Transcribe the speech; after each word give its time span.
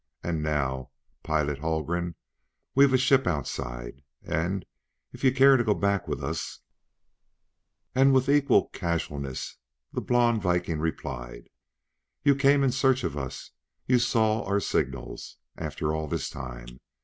And 0.23 0.41
now, 0.41 0.89
Pilot 1.21 1.59
Haldgren, 1.59 2.15
we've 2.73 2.91
a 2.91 2.97
ship 2.97 3.27
outside, 3.27 4.01
and, 4.23 4.65
if 5.13 5.23
you'd 5.23 5.35
care 5.35 5.57
to 5.57 5.63
go 5.63 5.75
back 5.75 6.07
with 6.07 6.23
us" 6.23 6.61
And 7.93 8.11
with 8.11 8.27
equal 8.27 8.69
casualness 8.69 9.57
the 9.93 10.01
blond 10.01 10.41
Viking 10.41 10.79
replied: 10.79 11.51
"You 12.23 12.33
came 12.33 12.63
in 12.63 12.71
search 12.71 13.03
of 13.03 13.15
us! 13.15 13.51
You 13.85 13.99
saw 13.99 14.43
our 14.43 14.59
signals! 14.59 15.37
After 15.55 15.93
all 15.93 16.07
this 16.07 16.31
time! 16.31 16.79